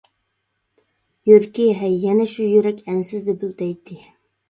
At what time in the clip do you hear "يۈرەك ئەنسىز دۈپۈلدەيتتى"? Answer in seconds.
2.57-4.05